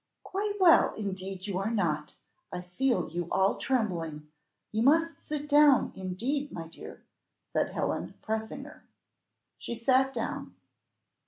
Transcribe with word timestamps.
"Quite 0.23 0.55
well! 0.59 0.95
indeed 0.95 1.45
you 1.45 1.59
are 1.59 1.69
not. 1.69 2.15
I 2.51 2.61
feel 2.61 3.07
you 3.09 3.27
all 3.29 3.57
trembling. 3.57 4.31
You 4.71 4.81
must 4.81 5.21
sit 5.21 5.47
down, 5.47 5.91
indeed, 5.95 6.51
my 6.51 6.67
dear," 6.67 7.03
said 7.53 7.69
Helen, 7.73 8.15
pressing 8.23 8.63
her. 8.63 8.83
She 9.59 9.75
sat 9.75 10.11
down. 10.11 10.55